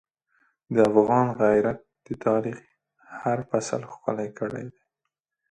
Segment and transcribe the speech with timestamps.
[0.73, 2.59] د افغان غیرت د تاریخ
[3.21, 4.81] هر فصل ښکلی کړی دی.